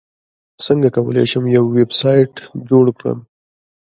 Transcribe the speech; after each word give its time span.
څنګه 0.65 0.89
کولی 0.95 1.25
شم 1.31 1.43
یو 1.57 1.65
ویبسایټ 1.75 2.33
جوړ 2.69 2.85
کړم 2.97 3.19